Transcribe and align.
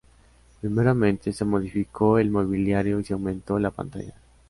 Primeramente, 0.61 1.31
se 1.31 1.45
modificó 1.45 2.17
el 2.17 2.31
mobiliario 2.31 2.99
y 2.99 3.03
se 3.03 3.13
aumentó 3.13 3.59
la 3.59 3.69
pantalla. 3.69 4.15